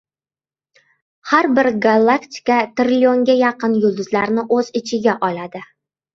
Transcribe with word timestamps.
Har 1.31 1.49
bir 1.59 1.69
gallaktika 1.85 2.57
trillionga 2.81 3.37
yaqin 3.43 3.77
yulduzlarni 3.85 4.49
oʻz 4.59 4.75
ichiga 4.83 5.17
oladi. 5.31 5.65